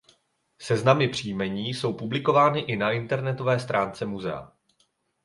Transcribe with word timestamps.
Seznamy 0.61 1.07
příjmení 1.09 1.69
jsou 1.73 1.93
publikovány 1.93 2.59
i 2.59 2.75
na 2.75 2.91
internetové 2.91 3.59
stránce 3.59 4.05
muzea. 4.05 4.51